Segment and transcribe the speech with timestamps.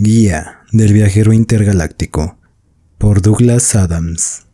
[0.00, 2.38] Guía del viajero intergaláctico
[2.98, 4.46] por Douglas Adams.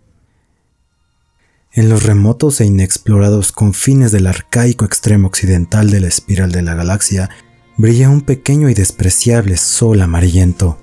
[1.70, 6.72] En los remotos e inexplorados confines del arcaico extremo occidental de la espiral de la
[6.72, 7.28] galaxia
[7.76, 10.78] brilla un pequeño y despreciable sol amarillento.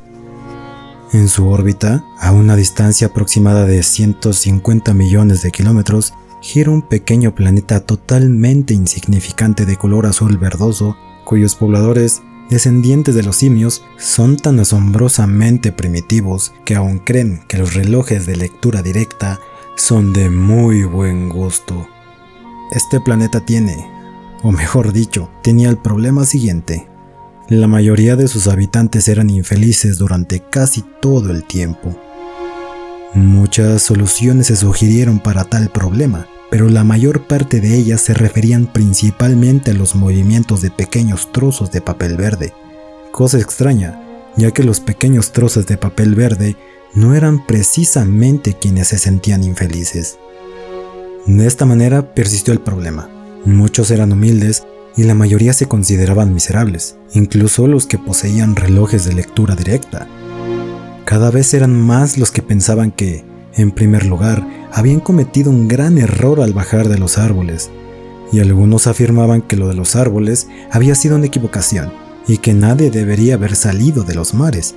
[1.11, 7.33] En su órbita, a una distancia aproximada de 150 millones de kilómetros, gira un pequeño
[7.33, 12.21] planeta totalmente insignificante de color azul verdoso, cuyos pobladores
[12.51, 18.35] descendientes de los simios, son tan asombrosamente primitivos que aún creen que los relojes de
[18.35, 19.39] lectura directa
[19.77, 21.87] son de muy buen gusto.
[22.71, 23.89] Este planeta tiene,
[24.43, 26.87] o mejor dicho, tenía el problema siguiente.
[27.47, 31.97] La mayoría de sus habitantes eran infelices durante casi todo el tiempo.
[33.13, 38.67] Muchas soluciones se sugirieron para tal problema, pero la mayor parte de ellas se referían
[38.67, 42.53] principalmente a los movimientos de pequeños trozos de papel verde.
[43.11, 43.99] Cosa extraña,
[44.35, 46.57] ya que los pequeños trozos de papel verde
[46.93, 50.19] no eran precisamente quienes se sentían infelices.
[51.25, 53.09] De esta manera persistió el problema.
[53.45, 54.63] Muchos eran humildes
[54.97, 60.05] y la mayoría se consideraban miserables, incluso los que poseían relojes de lectura directa.
[61.05, 65.97] Cada vez eran más los que pensaban que, en primer lugar, habían cometido un gran
[65.97, 67.69] error al bajar de los árboles,
[68.31, 71.91] y algunos afirmaban que lo de los árboles había sido una equivocación
[72.27, 74.75] y que nadie debería haber salido de los mares.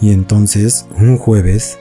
[0.00, 1.78] Y entonces, un jueves,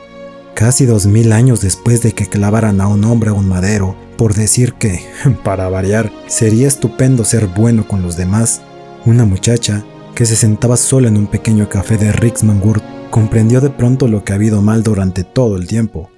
[0.56, 4.34] casi dos mil años después de que clavaran a un hombre a un madero por
[4.34, 5.04] decir que,
[5.44, 8.62] para variar, sería estupendo ser bueno con los demás,
[9.06, 14.08] una muchacha que se sentaba sola en un pequeño café de Rixmangur comprendió de pronto
[14.08, 16.10] lo que había ido mal durante todo el tiempo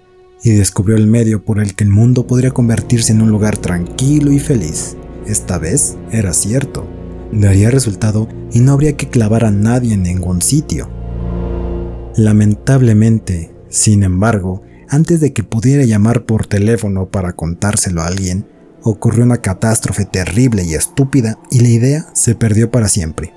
[0.43, 4.31] y descubrió el medio por el que el mundo podría convertirse en un lugar tranquilo
[4.31, 4.95] y feliz.
[5.27, 6.87] Esta vez era cierto.
[7.31, 10.89] Daría resultado y no habría que clavar a nadie en ningún sitio.
[12.15, 18.45] Lamentablemente, sin embargo, antes de que pudiera llamar por teléfono para contárselo a alguien,
[18.83, 23.33] ocurrió una catástrofe terrible y estúpida y la idea se perdió para siempre.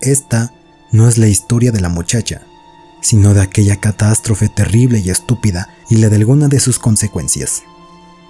[0.00, 0.52] Esta
[0.92, 2.42] no es la historia de la muchacha,
[3.02, 7.64] sino de aquella catástrofe terrible y estúpida y la de alguna de sus consecuencias.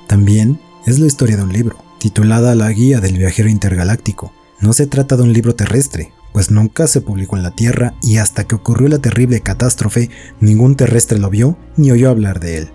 [0.09, 4.33] También es la historia de un libro, titulada La Guía del Viajero Intergaláctico.
[4.61, 8.17] No se trata de un libro terrestre, pues nunca se publicó en la Tierra y
[8.17, 12.71] hasta que ocurrió la terrible catástrofe, ningún terrestre lo vio ni oyó hablar de él.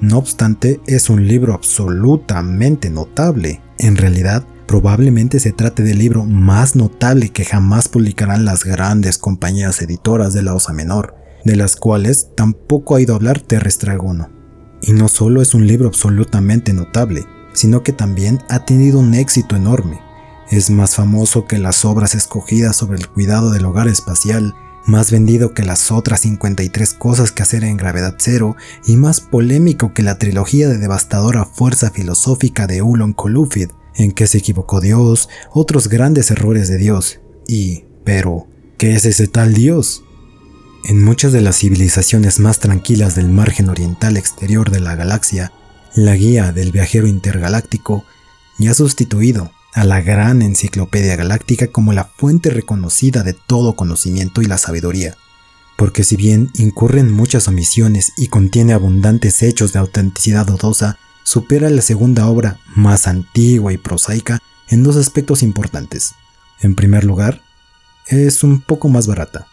[0.00, 3.60] No obstante, es un libro absolutamente notable.
[3.78, 9.82] En realidad, probablemente se trate del libro más notable que jamás publicarán las grandes compañías
[9.82, 14.30] editoras de la Osa Menor, de las cuales tampoco ha ido a hablar terrestre alguno.
[14.80, 19.56] Y no solo es un libro absolutamente notable, sino que también ha tenido un éxito
[19.56, 20.00] enorme.
[20.52, 24.54] Es más famoso que las obras escogidas sobre el cuidado del hogar espacial,
[24.86, 28.54] más vendido que las otras 53 cosas que hacer en gravedad cero
[28.86, 34.26] y más polémico que la trilogía de devastadora fuerza filosófica de Ulon Kolufid, en qué
[34.26, 37.20] se equivocó Dios, otros grandes errores de Dios.
[37.46, 38.46] Y, pero,
[38.78, 40.02] ¿qué es ese tal Dios?
[40.84, 45.52] En muchas de las civilizaciones más tranquilas del margen oriental exterior de la galaxia,
[45.94, 48.04] la guía del viajero intergaláctico
[48.58, 54.42] ya ha sustituido a la gran enciclopedia galáctica como la fuente reconocida de todo conocimiento
[54.42, 55.16] y la sabiduría,
[55.76, 61.70] porque si bien incurre en muchas omisiones y contiene abundantes hechos de autenticidad dudosa, supera
[61.70, 64.38] la segunda obra más antigua y prosaica
[64.68, 66.14] en dos aspectos importantes.
[66.60, 67.42] En primer lugar,
[68.06, 69.46] es un poco más barata.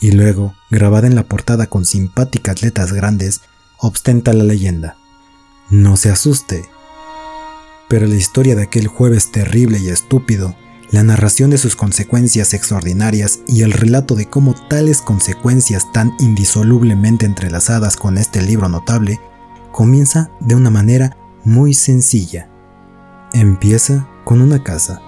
[0.00, 3.42] Y luego, grabada en la portada con simpáticas letras grandes,
[3.78, 4.96] ostenta la leyenda.
[5.68, 6.68] No se asuste.
[7.88, 10.56] Pero la historia de aquel jueves terrible y estúpido,
[10.90, 17.26] la narración de sus consecuencias extraordinarias y el relato de cómo tales consecuencias tan indisolublemente
[17.26, 19.20] entrelazadas con este libro notable
[19.72, 22.48] comienza de una manera muy sencilla.
[23.32, 25.00] Empieza con una casa.